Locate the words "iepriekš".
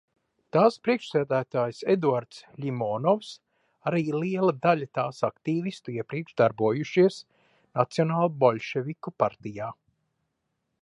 5.97-6.35